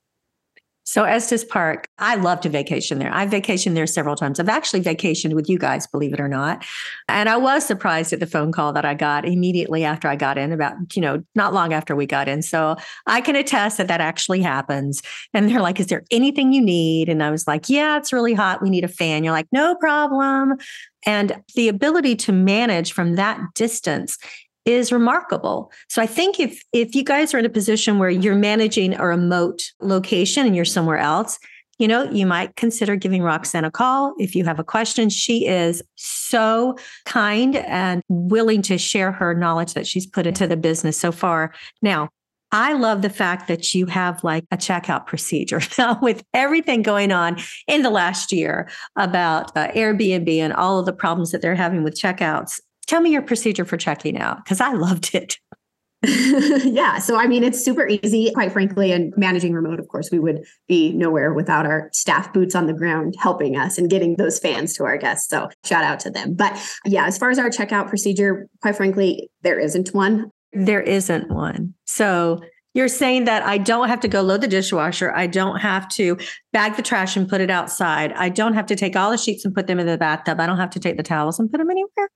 So 0.88 1.03
Estes 1.03 1.44
Park, 1.44 1.89
I 2.00 2.15
love 2.15 2.39
to 2.41 2.50
vacation 2.50 2.98
there. 2.98 3.13
I've 3.13 3.29
vacationed 3.29 3.75
there 3.75 3.86
several 3.86 4.15
times. 4.15 4.39
I've 4.39 4.48
actually 4.48 4.79
vacationed 4.79 5.34
with 5.34 5.50
you 5.50 5.58
guys, 5.60 5.86
believe 5.86 6.13
it 6.13 6.20
or 6.22 6.29
not. 6.29 6.63
And 7.10 7.27
I 7.27 7.36
was 7.36 7.65
surprised 7.65 8.13
at 8.13 8.22
the 8.22 8.25
phone 8.25 8.53
call 8.53 8.72
that 8.72 8.86
I 8.86 8.94
got 8.94 9.25
immediately 9.25 9.84
after 9.84 10.08
I 10.08 10.15
got 10.15 10.38
in, 10.38 10.53
about, 10.53 10.96
you 10.96 11.01
know, 11.01 11.22
not 11.36 11.53
long 11.53 11.74
after 11.74 11.94
we 11.94 12.06
got 12.06 12.29
in. 12.29 12.41
So 12.41 12.77
I 13.06 13.20
can 13.20 13.36
attest 13.36 13.79
that 13.79 13.89
that 13.89 14.00
actually 14.00 14.41
happens. 14.41 15.01
And 15.34 15.50
they're 15.50 15.60
like, 15.60 15.82
is 15.82 15.88
there 15.88 16.06
anything 16.10 16.53
you 16.53 16.62
need? 16.62 17.10
And 17.10 17.22
I 17.22 17.32
was 17.32 17.48
like, 17.48 17.67
yeah, 17.67 17.98
it's 17.98 18.13
really 18.13 18.34
hot. 18.34 18.62
We 18.62 18.70
need 18.70 18.86
a 18.86 18.88
fan. 18.88 19.25
You're 19.25 19.34
like, 19.34 19.48
no 19.51 19.75
problem. 19.75 20.53
And 21.06 21.44
the 21.53 21.67
ability 21.67 22.15
to 22.15 22.32
manage 22.32 22.94
from 22.94 23.15
that 23.15 23.41
distance 23.56 24.17
is 24.67 24.91
remarkable. 24.91 25.71
So 25.88 26.01
I 26.01 26.05
think 26.05 26.39
if 26.39 26.62
if 26.74 26.93
you 26.93 27.03
guys 27.03 27.33
are 27.33 27.39
in 27.39 27.45
a 27.45 27.50
position 27.50 27.97
where 27.97 28.09
you're 28.09 28.36
managing 28.36 28.93
a 28.93 29.05
remote 29.05 29.63
location 29.81 30.45
and 30.45 30.55
you're 30.55 30.65
somewhere 30.65 30.97
else, 30.97 31.39
you 31.79 31.88
know, 31.88 32.03
you 32.12 32.25
might 32.25 32.55
consider 32.55 32.95
giving 32.95 33.21
Roxann 33.21 33.65
a 33.65 33.71
call 33.71 34.13
if 34.19 34.36
you 34.36 34.43
have 34.45 34.59
a 34.59 34.63
question. 34.63 35.09
She 35.09 35.47
is 35.47 35.81
so 35.95 36.75
kind 37.05 37.55
and 37.55 38.01
willing 38.09 38.62
to 38.63 38.77
share 38.77 39.12
her 39.12 39.33
knowledge 39.33 39.74
that 39.74 39.88
she's 39.88 40.05
put 40.05 40.27
into 40.27 40.47
the 40.47 40.57
business 40.57 40.97
so 40.97 41.12
far. 41.12 41.53
Now, 41.81 42.09
I 42.51 42.74
love 42.74 43.01
the 43.01 43.09
fact 43.09 43.47
that 43.50 43.74
you 43.74 43.86
have 43.88 44.24
like 44.24 44.45
a 44.51 44.57
checkout 44.57 45.05
procedure 45.05 45.62
now 45.77 46.00
with 46.01 46.24
everything 46.33 46.81
going 46.81 47.12
on 47.12 47.38
in 47.67 47.83
the 47.83 47.89
last 47.89 48.31
year 48.31 48.69
about 48.95 49.55
uh, 49.55 49.69
Airbnb 49.71 50.29
and 50.38 50.53
all 50.53 50.79
of 50.79 50.86
the 50.86 50.93
problems 50.93 51.31
that 51.31 51.41
they're 51.41 51.55
having 51.55 51.83
with 51.83 52.00
checkouts. 52.00 52.59
Tell 52.88 53.01
me 53.01 53.12
your 53.12 53.22
procedure 53.22 53.65
for 53.65 53.77
checking 53.77 54.17
out 54.17 54.44
because 54.44 54.62
I 54.62 54.74
loved 54.74 55.13
it. 55.13 55.38
yeah. 56.03 57.00
So, 57.00 57.17
I 57.17 57.27
mean, 57.27 57.44
it's 57.44 57.63
super 57.63 57.88
easy, 57.88 58.32
quite 58.34 58.51
frankly. 58.51 58.91
And 58.91 59.13
managing 59.17 59.53
remote, 59.53 59.79
of 59.79 59.88
course, 59.88 60.10
we 60.12 60.20
would 60.20 60.46
be 60.67 60.94
nowhere 60.94 61.34
without 61.34 61.65
our 61.65 61.89
staff 61.91 62.32
boots 62.32 62.53
on 62.53 62.67
the 62.67 62.74
ground 62.74 63.15
helping 63.20 63.58
us 63.58 63.77
and 63.77 63.89
getting 63.89 64.15
those 64.15 64.38
fans 64.38 64.75
to 64.75 64.84
our 64.84 64.98
guests. 64.98 65.27
So, 65.27 65.50
shout 65.65 65.84
out 65.84 66.00
to 66.01 66.12
them. 66.12 66.36
But 66.36 66.58
yeah, 66.86 67.08
as 67.08 67.17
far 67.17 67.32
as 67.32 67.39
our 67.39 67.50
checkout 67.50 67.89
procedure, 67.89 68.48
quite 68.62 68.75
frankly, 68.75 69.29
there 69.41 69.60
isn't 69.60 69.89
one. 69.89 70.32
There 70.53 70.82
isn't 70.82 71.29
one. 71.32 71.74
So, 71.86 72.41
you're 72.75 72.88
saying 72.88 73.25
that 73.25 73.41
I 73.41 73.58
don't 73.58 73.88
have 73.88 74.01
to 74.01 74.08
go 74.08 74.22
load 74.22 74.41
the 74.41 74.48
dishwasher. 74.48 75.12
I 75.12 75.25
don't 75.25 75.58
have 75.58 75.89
to 75.96 76.15
bag 76.53 76.75
the 76.75 76.84
trash 76.84 77.17
and 77.17 77.27
put 77.27 77.41
it 77.41 77.50
outside. 77.50 78.13
I 78.13 78.29
don't 78.29 78.53
have 78.53 78.67
to 78.67 78.75
take 78.75 78.96
all 78.96 79.10
the 79.10 79.17
sheets 79.17 79.44
and 79.44 79.56
put 79.56 79.65
them 79.65 79.79
in 79.79 79.88
the 79.88 79.98
bathtub. 79.98 80.39
I 80.39 80.46
don't 80.46 80.60
have 80.60 80.70
to 80.72 80.79
take 80.79 80.96
the 80.96 81.01
towels 81.01 81.39
and 81.39 81.50
put 81.50 81.58
them 81.58 81.72
anywhere. 81.72 82.10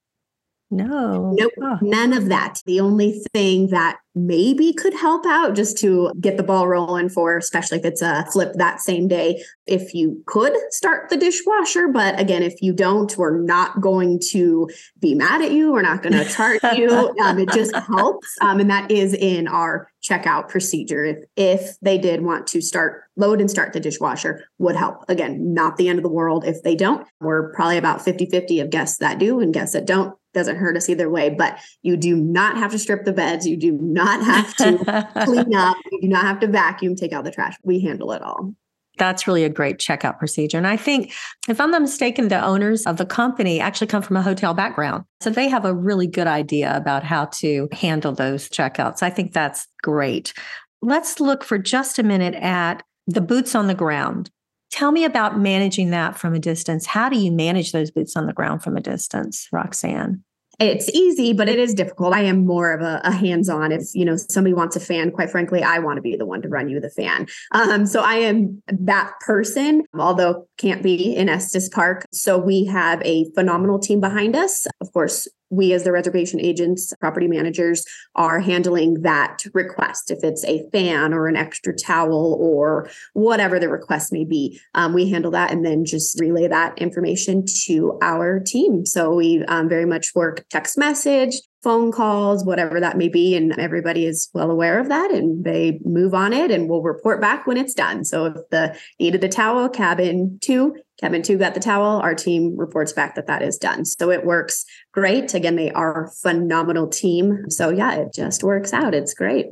No. 0.72 1.36
Nope. 1.38 1.52
Oh. 1.62 1.78
None 1.82 2.14
of 2.14 2.30
that. 2.30 2.62
The 2.66 2.80
only 2.80 3.22
thing 3.34 3.68
that 3.68 3.98
maybe 4.16 4.74
could 4.74 4.94
help 4.94 5.26
out 5.26 5.56
just 5.56 5.78
to 5.78 6.12
get 6.20 6.38
the 6.38 6.44
ball 6.44 6.68
rolling 6.68 7.10
for, 7.10 7.38
especially 7.38 7.78
if 7.78 7.86
it's 7.86 8.02
a 8.02 8.26
flip 8.32 8.54
that 8.56 8.82
same 8.82 9.08
day, 9.08 9.42
if 9.68 9.94
you 9.94 10.22
could 10.26 10.54
start 10.70 11.10
the 11.10 11.18
dishwasher. 11.18 11.88
But 11.88 12.20
again, 12.20 12.42
if 12.42 12.62
you 12.62 12.74
don't, 12.74 13.16
we're 13.18 13.42
not 13.42 13.82
going 13.82 14.20
to 14.32 14.70
be 15.00 15.14
mad 15.14 15.42
at 15.42 15.52
you. 15.52 15.72
We're 15.72 15.82
not 15.82 16.04
going 16.04 16.14
to 16.14 16.26
charge 16.26 16.62
you. 16.76 16.92
Um, 17.22 17.38
it 17.40 17.50
just 17.50 17.76
helps. 17.76 18.36
Um, 18.42 18.60
and 18.60 18.70
that 18.70 18.90
is 18.90 19.14
in 19.14 19.48
our 19.48 19.90
checkout 20.02 20.50
procedure. 20.50 21.04
If, 21.06 21.18
if 21.36 21.80
they 21.82 21.98
did 21.98 22.22
want 22.22 22.48
to 22.48 22.62
start, 22.62 23.04
load 23.16 23.40
and 23.40 23.50
start 23.50 23.74
the 23.74 23.80
dishwasher, 23.80 24.46
would 24.58 24.76
help. 24.76 25.04
Again, 25.08 25.54
not 25.54 25.78
the 25.78 25.88
end 25.88 26.00
of 26.00 26.04
the 26.04 26.10
world 26.10 26.46
if 26.46 26.64
they 26.64 26.76
don't. 26.76 27.06
We're 27.20 27.52
probably 27.54 27.78
about 27.78 28.02
50 28.02 28.28
50 28.28 28.60
of 28.62 28.70
guests 28.70 28.98
that 29.00 29.20
do 29.20 29.40
and 29.40 29.54
guests 29.54 29.74
that 29.74 29.86
don't 29.86 30.16
doesn't 30.34 30.58
hurt 30.58 30.78
us 30.78 30.90
either 30.90 31.10
way. 31.10 31.30
But 31.30 31.60
you 31.82 31.98
do 31.98 32.16
not 32.16 32.58
have 32.58 32.72
to 32.72 32.80
strip 32.80 33.06
the 33.06 33.14
beds. 33.14 33.48
You 33.48 33.58
do 33.58 33.72
not 33.74 34.24
have 34.24 34.56
to 34.58 35.08
clean 35.26 35.54
up. 35.54 35.78
You 35.92 36.02
do 36.02 36.08
not 36.08 36.24
have 36.24 36.40
to 36.42 36.48
vacuum, 36.48 36.96
take 36.96 37.14
out 37.14 37.24
the 37.24 37.32
trash. 37.32 37.56
We 37.64 37.82
handle 37.82 38.12
it 38.12 38.22
all. 38.22 38.54
That's 38.98 39.26
really 39.26 39.44
a 39.44 39.50
great 39.50 39.78
checkout 39.78 40.20
procedure. 40.20 40.58
And 40.58 40.68
I 40.68 40.78
think, 40.78 41.14
if 41.48 41.60
I'm 41.60 41.72
not 41.72 41.82
mistaken, 41.82 42.28
the 42.28 42.44
owners 42.44 42.86
of 42.86 42.98
the 42.98 43.06
company 43.06 43.60
actually 43.60 43.88
come 43.88 44.04
from 44.04 44.18
a 44.18 44.22
hotel 44.22 44.54
background. 44.54 45.06
So 45.22 45.30
they 45.30 45.48
have 45.48 45.66
a 45.66 45.74
really 45.74 46.08
good 46.08 46.28
idea 46.28 46.76
about 46.76 47.04
how 47.04 47.26
to 47.26 47.70
handle 47.72 48.12
those 48.12 48.50
checkouts. 48.50 49.02
I 49.02 49.10
think 49.10 49.34
that's 49.34 49.68
great. 49.82 50.34
Let's 50.82 51.20
look 51.20 51.44
for 51.44 51.58
just 51.58 52.00
a 52.00 52.04
minute 52.04 52.36
at 52.36 52.84
the 53.08 53.22
boots 53.22 53.56
on 53.56 53.68
the 53.68 53.74
ground. 53.74 54.30
Tell 54.72 54.92
me 54.92 55.04
about 55.06 55.40
managing 55.40 55.90
that 55.92 56.18
from 56.18 56.34
a 56.34 56.40
distance. 56.40 56.86
How 56.86 57.10
do 57.10 57.20
you 57.20 57.32
manage 57.32 57.72
those 57.72 57.92
boots 57.92 58.16
on 58.16 58.26
the 58.26 58.34
ground 58.34 58.64
from 58.64 58.78
a 58.78 58.82
distance, 58.82 59.48
Roxann? 59.54 60.22
it's 60.62 60.90
easy, 60.90 61.34
but 61.34 61.50
it 61.50 61.58
is 61.58 61.74
difficult. 61.74 62.14
I 62.14 62.22
am 62.22 62.46
more 62.46 62.72
of 62.72 62.82
a, 62.82 63.02
a, 63.04 63.12
hands-on. 63.12 63.72
If 63.72 63.84
you 63.94 64.06
know 64.06 64.16
somebody 64.16 64.54
wants 64.54 64.76
a 64.76 64.80
fan, 64.80 65.12
quite 65.12 65.32
frankly, 65.32 65.64
I 65.64 65.80
want 65.80 65.98
to 65.98 66.02
be 66.02 66.16
the 66.16 66.26
one 66.26 66.42
to 66.44 66.50
run 66.50 66.70
you 66.70 66.80
the 66.80 66.90
fan. 66.90 67.26
Um, 67.52 67.86
so 67.86 68.02
I 68.02 68.16
am 68.16 68.62
that 68.68 69.14
person, 69.22 69.84
although 69.98 70.48
can't 70.58 70.84
be 70.84 71.16
in 71.16 71.30
Estes 71.30 71.68
Park. 71.70 72.06
So 72.12 72.38
we 72.38 72.66
have 72.66 73.02
a 73.04 73.26
phenomenal 73.34 73.80
team 73.80 74.00
behind 74.00 74.36
us. 74.36 74.68
Of 74.82 74.94
course, 74.94 75.28
we 75.52 75.74
as 75.74 75.84
the 75.84 75.92
reservation 75.92 76.40
agents, 76.40 76.94
property 77.00 77.28
managers 77.28 77.86
are 78.16 78.40
handling 78.40 79.02
that 79.02 79.44
request. 79.54 80.10
If 80.10 80.24
it's 80.24 80.44
a 80.46 80.68
fan 80.72 81.14
or 81.14 81.28
an 81.28 81.36
extra 81.36 81.76
towel 81.76 82.38
or 82.40 82.90
whatever 83.14 83.60
the 83.60 83.70
request 83.70 84.12
may 84.12 84.24
be, 84.24 84.60
um, 84.74 84.94
we 84.94 85.10
handle 85.10 85.32
that 85.32 85.52
and 85.52 85.66
then 85.66 85.86
just 85.86 86.20
relay 86.20 86.48
that 86.48 86.78
information 86.80 87.46
to 87.66 88.00
our 88.02 88.40
team. 88.40 88.86
So 88.86 89.14
we 89.14 89.44
um, 89.46 89.70
very 89.70 89.86
much 89.86 90.16
work 90.16 90.46
text 90.50 90.78
message, 90.78 91.36
phone 91.64 91.92
calls, 91.92 92.44
whatever 92.46 92.80
that 92.80 92.98
may 92.98 93.10
be. 93.10 93.36
And 93.36 93.58
everybody 93.60 94.06
is 94.06 94.30
well 94.34 94.50
aware 94.50 94.80
of 94.80 94.90
that 94.90 95.12
and 95.12 95.44
they 95.44 95.80
move 95.84 96.14
on 96.14 96.34
it 96.34 96.50
and 96.50 96.70
we'll 96.70 96.82
report 96.82 97.22
back 97.22 97.46
when 97.46 97.58
it's 97.58 97.74
done. 97.74 98.04
So 98.06 98.26
if 98.26 98.50
the 98.50 98.78
needed 99.00 99.22
the 99.22 99.30
towel, 99.30 99.70
cabin 99.70 100.40
two, 100.42 100.76
cabin 101.02 101.22
two 101.22 101.38
got 101.38 101.54
the 101.54 101.60
towel, 101.60 102.00
our 102.00 102.16
team 102.16 102.56
reports 102.56 102.94
back 102.94 103.16
that 103.16 103.28
that 103.28 103.42
is 103.42 103.58
done. 103.58 103.86
So 103.86 104.12
it 104.12 104.26
works 104.26 104.66
great. 104.94 105.34
Again, 105.34 105.56
they 105.56 105.72
are 105.72 106.06
a 106.06 106.12
phenomenal 106.22 106.88
team. 106.88 107.50
So 107.50 107.70
yeah, 107.70 107.96
it 107.96 108.14
just 108.14 108.44
works 108.44 108.74
out. 108.74 108.94
It's 108.94 109.14
great. 109.14 109.48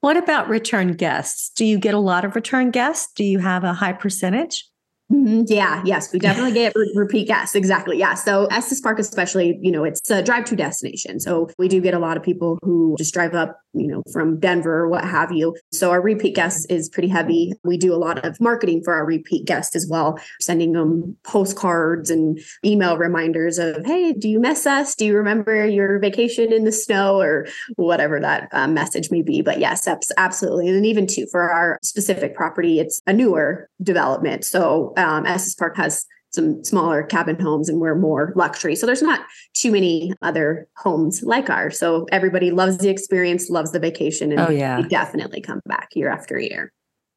What 0.00 0.16
about 0.16 0.48
return 0.48 0.92
guests? 0.92 1.50
Do 1.50 1.64
you 1.64 1.78
get 1.78 1.94
a 1.94 1.98
lot 1.98 2.24
of 2.24 2.34
return 2.34 2.70
guests? 2.70 3.10
Do 3.14 3.24
you 3.24 3.38
have 3.38 3.64
a 3.64 3.72
high 3.72 3.94
percentage? 3.94 4.64
Mm-hmm. 5.12 5.44
Yeah, 5.46 5.82
yes, 5.84 6.12
we 6.12 6.18
definitely 6.20 6.52
get 6.52 6.74
repeat 6.94 7.26
guests. 7.26 7.54
Exactly. 7.54 7.98
Yeah. 7.98 8.14
So 8.14 8.46
Estes 8.46 8.80
Park, 8.80 8.98
especially, 8.98 9.58
you 9.62 9.72
know, 9.72 9.84
it's 9.84 10.10
a 10.10 10.22
drive 10.22 10.44
to 10.46 10.56
destination. 10.56 11.20
So 11.20 11.48
we 11.58 11.68
do 11.68 11.80
get 11.80 11.94
a 11.94 11.98
lot 11.98 12.16
of 12.16 12.22
people 12.22 12.58
who 12.62 12.94
just 12.98 13.14
drive 13.14 13.34
up, 13.34 13.58
you 13.74 13.86
know, 13.86 14.02
from 14.12 14.38
Denver 14.38 14.80
or 14.80 14.88
what 14.88 15.04
have 15.04 15.32
you. 15.32 15.56
So 15.72 15.90
our 15.90 16.00
repeat 16.00 16.34
guests 16.34 16.64
is 16.66 16.88
pretty 16.88 17.08
heavy. 17.08 17.52
We 17.64 17.76
do 17.76 17.94
a 17.94 17.96
lot 17.96 18.24
of 18.24 18.40
marketing 18.40 18.82
for 18.84 18.94
our 18.94 19.04
repeat 19.04 19.46
guests 19.46 19.76
as 19.76 19.86
well, 19.88 20.18
sending 20.40 20.72
them 20.72 21.16
postcards 21.24 22.10
and 22.10 22.40
email 22.64 22.96
reminders 22.96 23.58
of, 23.58 23.84
hey, 23.84 24.12
do 24.12 24.28
you 24.28 24.40
miss 24.40 24.66
us? 24.66 24.94
Do 24.94 25.04
you 25.04 25.16
remember 25.16 25.66
your 25.66 25.98
vacation 25.98 26.52
in 26.52 26.64
the 26.64 26.72
snow 26.72 27.20
or 27.20 27.46
whatever 27.76 28.20
that 28.20 28.48
uh, 28.52 28.68
message 28.68 29.10
may 29.10 29.22
be? 29.22 29.42
But 29.42 29.58
yes, 29.58 29.88
absolutely. 30.16 30.68
And 30.68 30.86
even 30.86 31.06
too, 31.06 31.26
for 31.30 31.50
our 31.50 31.78
specific 31.82 32.34
property, 32.34 32.78
it's 32.78 33.00
a 33.06 33.12
newer 33.12 33.68
development. 33.82 34.44
So 34.44 34.92
um, 34.96 35.26
Park 35.58 35.76
has 35.76 36.06
some 36.34 36.62
smaller 36.64 37.02
cabin 37.04 37.38
homes 37.38 37.68
and 37.68 37.80
we're 37.80 37.94
more 37.94 38.32
luxury. 38.34 38.74
So 38.74 38.86
there's 38.86 39.02
not 39.02 39.20
too 39.54 39.70
many 39.70 40.12
other 40.20 40.66
homes 40.76 41.22
like 41.22 41.48
ours. 41.48 41.78
So 41.78 42.06
everybody 42.10 42.50
loves 42.50 42.78
the 42.78 42.88
experience, 42.88 43.48
loves 43.48 43.70
the 43.70 43.78
vacation, 43.78 44.32
and 44.32 44.40
oh, 44.40 44.50
yeah. 44.50 44.82
definitely 44.82 45.40
come 45.40 45.60
back 45.66 45.90
year 45.94 46.10
after 46.10 46.38
year. 46.38 46.72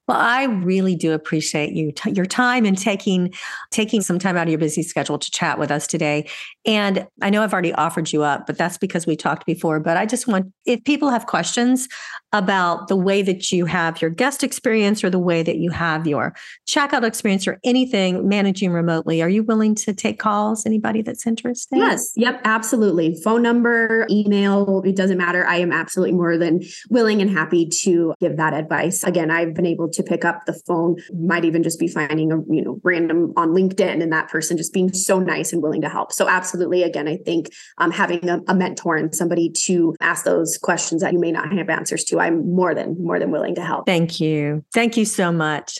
Well, 0.07 0.17
I 0.17 0.45
really 0.45 0.95
do 0.95 1.11
appreciate 1.11 1.73
you 1.73 1.91
t- 1.91 2.11
your 2.11 2.25
time 2.25 2.63
and 2.63 2.77
taking 2.77 3.33
taking 3.71 3.99
some 3.99 4.19
time 4.19 4.37
out 4.37 4.43
of 4.43 4.49
your 4.49 4.57
busy 4.57 4.81
schedule 4.81 5.19
to 5.19 5.31
chat 5.31 5.59
with 5.59 5.69
us 5.69 5.85
today. 5.85 6.29
And 6.65 7.05
I 7.21 7.29
know 7.29 7.43
I've 7.43 7.51
already 7.51 7.73
offered 7.73 8.13
you 8.13 8.23
up, 8.23 8.47
but 8.47 8.57
that's 8.57 8.77
because 8.77 9.05
we 9.05 9.17
talked 9.17 9.45
before. 9.45 9.81
But 9.81 9.97
I 9.97 10.05
just 10.05 10.25
want 10.25 10.53
if 10.65 10.81
people 10.85 11.09
have 11.09 11.25
questions 11.25 11.89
about 12.33 12.87
the 12.87 12.95
way 12.95 13.21
that 13.21 13.51
you 13.51 13.65
have 13.65 14.01
your 14.01 14.11
guest 14.11 14.43
experience 14.43 15.03
or 15.03 15.09
the 15.09 15.19
way 15.19 15.43
that 15.43 15.57
you 15.57 15.71
have 15.71 16.05
your 16.05 16.35
checkout 16.67 17.03
experience 17.03 17.47
or 17.47 17.59
anything 17.63 18.27
managing 18.27 18.71
remotely, 18.71 19.21
are 19.21 19.29
you 19.29 19.43
willing 19.43 19.73
to 19.75 19.93
take 19.93 20.19
calls? 20.19 20.65
Anybody 20.65 21.01
that's 21.01 21.25
interested? 21.25 21.77
Yes. 21.77 22.11
Yep. 22.15 22.41
Absolutely. 22.43 23.15
Phone 23.23 23.41
number, 23.41 24.05
email, 24.09 24.81
it 24.85 24.95
doesn't 24.95 25.17
matter. 25.17 25.45
I 25.45 25.57
am 25.57 25.71
absolutely 25.71 26.15
more 26.15 26.37
than 26.37 26.61
willing 26.89 27.21
and 27.21 27.29
happy 27.29 27.67
to 27.83 28.13
give 28.19 28.37
that 28.37 28.53
advice. 28.53 29.03
Again, 29.03 29.31
I've 29.31 29.53
been 29.53 29.65
able 29.65 29.89
to 29.89 30.03
pick 30.03 30.25
up 30.25 30.45
the 30.45 30.53
phone, 30.67 30.97
might 31.13 31.45
even 31.45 31.63
just 31.63 31.79
be 31.79 31.87
finding 31.87 32.31
a, 32.31 32.37
you 32.49 32.63
know, 32.63 32.79
random 32.83 33.33
on 33.37 33.49
LinkedIn 33.49 34.01
and 34.01 34.11
that 34.11 34.29
person 34.29 34.57
just 34.57 34.73
being 34.73 34.91
so 34.91 35.19
nice 35.19 35.53
and 35.53 35.61
willing 35.61 35.81
to 35.81 35.89
help. 35.89 36.11
So 36.11 36.27
absolutely. 36.27 36.83
Again, 36.83 37.07
I 37.07 37.17
think 37.17 37.49
um, 37.77 37.91
having 37.91 38.27
a, 38.27 38.41
a 38.47 38.55
mentor 38.55 38.95
and 38.97 39.15
somebody 39.15 39.49
to 39.65 39.95
ask 40.01 40.25
those 40.25 40.57
questions 40.57 41.01
that 41.01 41.13
you 41.13 41.19
may 41.19 41.31
not 41.31 41.53
have 41.53 41.69
answers 41.69 42.03
to 42.05 42.16
I'm 42.19 42.55
more 42.55 42.73
than 42.73 43.01
more 43.03 43.19
than 43.19 43.31
willing 43.31 43.55
to 43.55 43.61
help. 43.61 43.85
Thank 43.85 44.19
you. 44.19 44.63
Thank 44.73 44.97
you 44.97 45.05
so 45.05 45.31
much. 45.31 45.79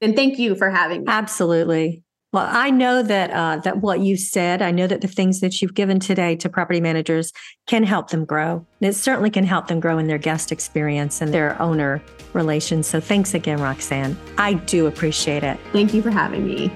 And 0.00 0.14
thank 0.14 0.38
you 0.38 0.54
for 0.54 0.70
having 0.70 1.00
me. 1.00 1.06
Absolutely. 1.08 2.02
Well, 2.32 2.48
I 2.50 2.70
know 2.70 3.02
that 3.02 3.30
uh, 3.30 3.56
that 3.64 3.78
what 3.78 4.00
you 4.00 4.16
said, 4.16 4.60
I 4.60 4.70
know 4.70 4.86
that 4.86 5.00
the 5.00 5.08
things 5.08 5.40
that 5.40 5.62
you've 5.62 5.74
given 5.74 6.00
today 6.00 6.36
to 6.36 6.48
property 6.48 6.80
managers 6.80 7.32
can 7.66 7.82
help 7.82 8.10
them 8.10 8.24
grow. 8.24 8.66
And 8.80 8.90
it 8.90 8.94
certainly 8.94 9.30
can 9.30 9.44
help 9.44 9.68
them 9.68 9.80
grow 9.80 9.96
in 9.96 10.06
their 10.06 10.18
guest 10.18 10.52
experience 10.52 11.22
and 11.22 11.32
their 11.32 11.60
owner 11.62 12.02
relations. 12.34 12.86
So 12.88 13.00
thanks 13.00 13.32
again, 13.32 13.58
Roxann. 13.58 14.16
I 14.36 14.54
do 14.54 14.86
appreciate 14.86 15.44
it. 15.44 15.58
Thank 15.72 15.94
you 15.94 16.02
for 16.02 16.10
having 16.10 16.46
me. 16.46 16.70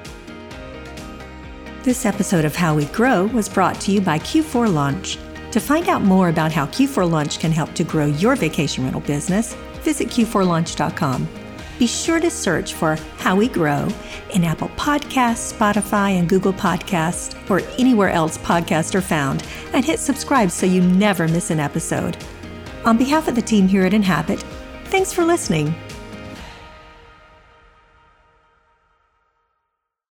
This 1.83 2.07
episode 2.07 2.45
of 2.45 2.55
How 2.55 2.75
We 2.75 2.87
Grow 2.87 3.26
was 3.26 3.49
brought 3.49 3.81
to 3.83 3.93
you 3.93 4.00
by 4.00 4.19
Q4 4.19 4.73
Launch. 4.73 5.19
To 5.52 5.61
find 5.61 5.88
out 5.88 6.02
more 6.02 6.28
about 6.28 6.52
how 6.52 6.66
Q4 6.66 7.11
Launch 7.11 7.40
can 7.40 7.50
help 7.50 7.75
to 7.75 7.85
grow 7.85 8.07
your 8.07 8.37
vacation 8.37 8.85
rental 8.85 9.00
business, 9.00 9.54
visit 9.83 10.09
q4launch.com. 10.09 11.28
Be 11.78 11.87
sure 11.87 12.21
to 12.21 12.30
search 12.30 12.75
for 12.75 12.97
How 13.16 13.35
We 13.35 13.49
Grow 13.49 13.88
in 14.35 14.45
Apple 14.45 14.69
Podcasts, 14.76 15.52
Spotify, 15.52 16.19
and 16.19 16.28
Google 16.28 16.52
Podcasts, 16.52 17.35
or 17.50 17.62
anywhere 17.78 18.11
else 18.11 18.38
podcasts 18.38 18.95
are 18.95 19.00
found, 19.00 19.42
and 19.73 19.85
hit 19.85 19.99
subscribe 19.99 20.50
so 20.50 20.66
you 20.66 20.83
never 20.83 21.26
miss 21.26 21.50
an 21.50 21.59
episode. 21.59 22.16
On 22.85 22.97
behalf 22.97 23.28
of 23.28 23.35
the 23.35 23.42
team 23.42 23.66
here 23.66 23.85
at 23.85 23.95
Inhabit, 23.95 24.45
thanks 24.85 25.12
for 25.12 25.25
listening. 25.25 25.75